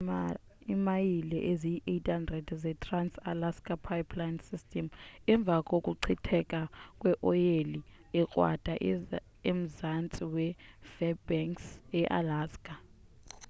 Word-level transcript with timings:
bekuvalwe 0.03 0.35
imayile 0.73 1.37
eziyi-800 1.51 2.43
ze-trans-alaska 2.61 3.73
pipeline 3.87 4.39
system 4.49 4.85
emva 5.33 5.55
kokuchitheka 5.69 6.59
kweoyile 6.99 7.77
ekrwada 8.19 8.73
emzantsi 9.49 10.23
we-fairbanks 10.35 11.65
ealaska 11.99 12.73